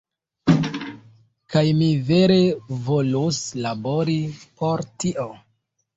Kaj 1.55 1.63
mi 1.81 1.89
vere 2.09 2.39
volus 2.89 3.43
labori 3.67 4.19
por 4.63 4.85
tio. 5.05 5.29